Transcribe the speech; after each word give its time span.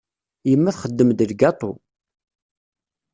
Yemma 0.49 0.71
txeddem-d 0.75 1.19
lgaṭu. 1.31 1.71